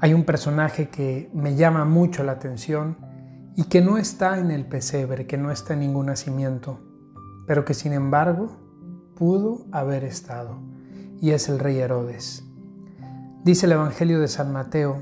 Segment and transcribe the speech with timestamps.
[0.00, 2.96] Hay un personaje que me llama mucho la atención
[3.56, 6.78] y que no está en el pesebre, que no está en ningún nacimiento,
[7.48, 8.56] pero que sin embargo
[9.16, 10.60] pudo haber estado,
[11.20, 12.44] y es el rey Herodes.
[13.42, 14.98] Dice el Evangelio de San Mateo,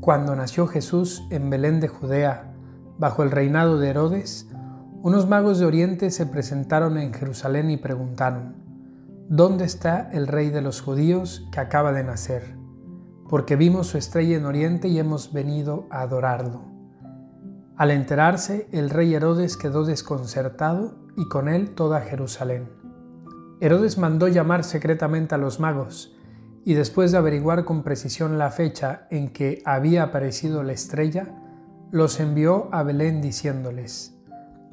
[0.00, 2.54] cuando nació Jesús en Belén de Judea,
[2.98, 4.48] bajo el reinado de Herodes,
[5.02, 8.54] unos magos de Oriente se presentaron en Jerusalén y preguntaron,
[9.28, 12.59] ¿Dónde está el rey de los judíos que acaba de nacer?
[13.30, 16.62] Porque vimos su estrella en Oriente y hemos venido a adorarlo.
[17.76, 22.68] Al enterarse, el rey Herodes quedó desconcertado y con él toda Jerusalén.
[23.60, 26.16] Herodes mandó llamar secretamente a los magos,
[26.64, 31.28] y después de averiguar con precisión la fecha en que había aparecido la estrella,
[31.92, 34.12] los envió a Belén diciéndoles,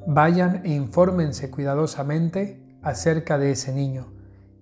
[0.08, 4.14] Vayan e infórmense cuidadosamente acerca de ese niño,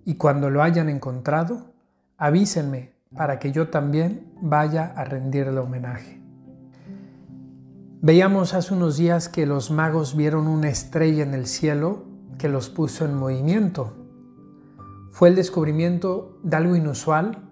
[0.04, 1.74] y cuando lo hayan encontrado,
[2.18, 6.22] avísenme para que yo también vaya a rendirle homenaje.
[8.02, 12.04] Veíamos hace unos días que los magos vieron una estrella en el cielo
[12.38, 14.06] que los puso en movimiento
[15.16, 17.50] fue el descubrimiento de algo inusual,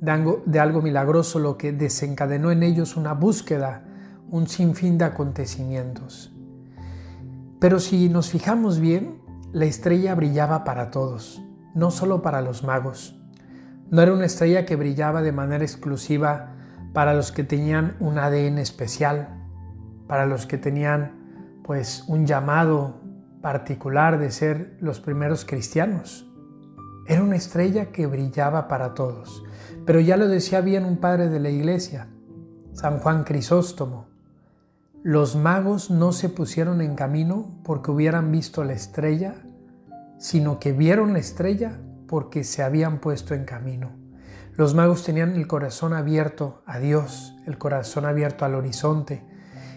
[0.00, 3.84] de algo, milagroso, lo que desencadenó en ellos una búsqueda,
[4.32, 6.34] un sinfín de acontecimientos.
[7.60, 11.40] Pero si nos fijamos bien, la estrella brillaba para todos,
[11.76, 13.16] no solo para los magos.
[13.90, 16.54] No era una estrella que brillaba de manera exclusiva
[16.92, 19.28] para los que tenían un ADN especial,
[20.06, 23.00] para los que tenían pues un llamado
[23.42, 26.30] particular de ser los primeros cristianos.
[27.06, 29.44] Era una estrella que brillaba para todos.
[29.84, 32.08] Pero ya lo decía bien un padre de la iglesia,
[32.72, 34.06] San Juan Crisóstomo.
[35.02, 39.34] Los magos no se pusieron en camino porque hubieran visto la estrella,
[40.18, 43.92] sino que vieron la estrella porque se habían puesto en camino.
[44.56, 49.24] Los magos tenían el corazón abierto a Dios, el corazón abierto al horizonte,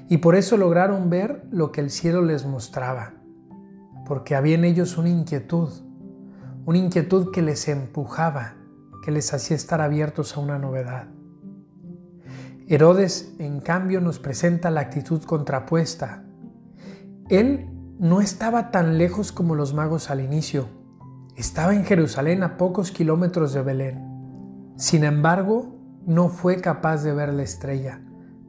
[0.09, 3.13] y por eso lograron ver lo que el cielo les mostraba,
[4.05, 5.69] porque había en ellos una inquietud,
[6.65, 8.55] una inquietud que les empujaba,
[9.03, 11.07] que les hacía estar abiertos a una novedad.
[12.67, 16.25] Herodes, en cambio, nos presenta la actitud contrapuesta.
[17.29, 20.67] Él no estaba tan lejos como los magos al inicio.
[21.37, 24.73] Estaba en Jerusalén a pocos kilómetros de Belén.
[24.75, 28.01] Sin embargo, no fue capaz de ver la estrella.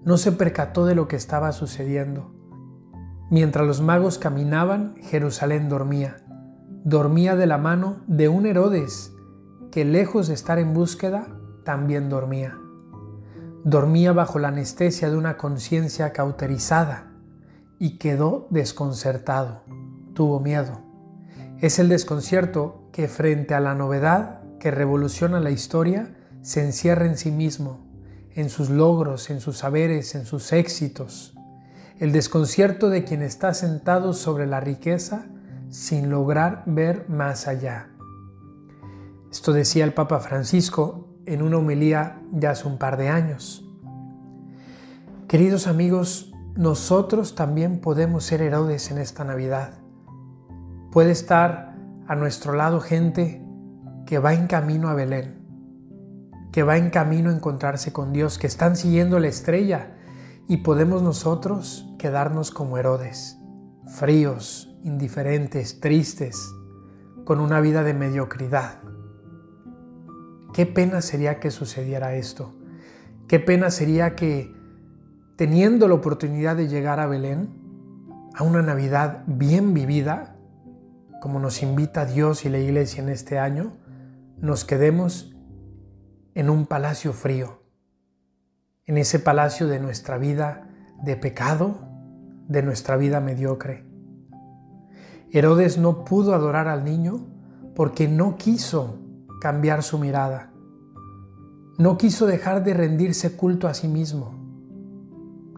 [0.05, 2.35] No se percató de lo que estaba sucediendo.
[3.31, 6.17] Mientras los magos caminaban, Jerusalén dormía
[6.89, 9.13] dormía de la mano de un Herodes
[9.71, 11.29] que lejos de estar en búsqueda,
[11.63, 12.57] también dormía.
[13.63, 17.13] Dormía bajo la anestesia de una conciencia cauterizada
[17.79, 19.65] y quedó desconcertado,
[20.15, 20.88] tuvo miedo.
[21.61, 27.19] Es el desconcierto que frente a la novedad que revoluciona la historia se encierra en
[27.19, 27.81] sí mismo,
[28.35, 31.35] en sus logros, en sus saberes, en sus éxitos.
[31.99, 35.27] El desconcierto de quien está sentado sobre la riqueza
[35.69, 37.89] sin lograr ver más allá.
[39.33, 43.65] Esto decía el Papa Francisco en una homilía ya hace un par de años.
[45.27, 49.78] Queridos amigos, nosotros también podemos ser Herodes en esta Navidad.
[50.91, 51.77] Puede estar
[52.07, 53.45] a nuestro lado gente
[54.07, 55.39] que va en camino a Belén,
[56.51, 59.95] que va en camino a encontrarse con Dios, que están siguiendo la estrella
[60.49, 63.39] y podemos nosotros quedarnos como Herodes,
[63.87, 66.55] fríos, indiferentes, tristes,
[67.27, 68.81] con una vida de mediocridad.
[70.55, 72.55] Qué pena sería que sucediera esto.
[73.29, 74.55] Qué pena sería que,
[75.37, 77.51] teniendo la oportunidad de llegar a Belén,
[78.35, 80.38] a una Navidad bien vivida,
[81.21, 83.77] como nos invita Dios y la Iglesia en este año,
[84.41, 85.37] nos quedemos
[86.35, 87.63] en un palacio frío,
[88.87, 90.69] en ese palacio de nuestra vida
[91.03, 91.81] de pecado,
[92.47, 93.85] de nuestra vida mediocre.
[95.31, 97.27] Herodes no pudo adorar al niño
[97.75, 98.99] porque no quiso
[99.41, 100.53] cambiar su mirada.
[101.79, 104.35] No quiso dejar de rendirse culto a sí mismo,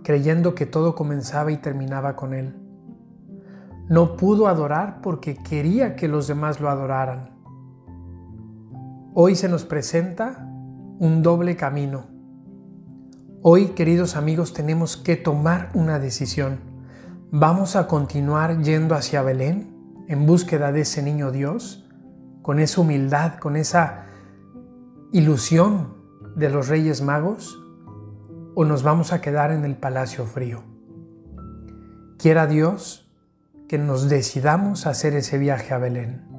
[0.03, 2.60] creyendo que todo comenzaba y terminaba con él.
[3.91, 7.31] No pudo adorar porque quería que los demás lo adoraran.
[9.15, 10.49] Hoy se nos presenta
[11.01, 12.05] un doble camino.
[13.43, 16.61] Hoy, queridos amigos, tenemos que tomar una decisión.
[17.33, 21.85] ¿Vamos a continuar yendo hacia Belén en búsqueda de ese niño Dios?
[22.43, 24.07] Con esa humildad, con esa
[25.11, 25.97] ilusión
[26.37, 27.61] de los Reyes Magos?
[28.55, 30.63] ¿O nos vamos a quedar en el palacio frío?
[32.19, 33.10] Quiera Dios
[33.71, 36.30] que nos decidamos a hacer ese viaje a Belén.